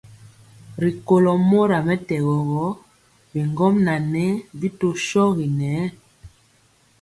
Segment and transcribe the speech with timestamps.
[0.83, 2.67] Rikólo mora mɛtɛgɔ gɔ,
[3.31, 4.27] bigɔmŋa ŋɛɛ
[4.59, 5.83] bi tɔ shogi ŋɛɛ.